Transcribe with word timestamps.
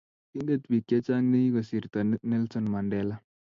kiinget 0.31 0.61
biik 0.69 0.85
chechang 0.89 1.25
nekikosirto 1.31 1.99
Nelson 2.29 2.65
Mandela 2.73 3.15